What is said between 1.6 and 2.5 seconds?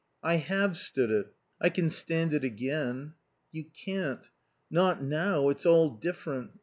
I can stand it